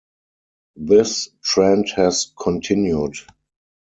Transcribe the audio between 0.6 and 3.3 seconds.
This trend has continued.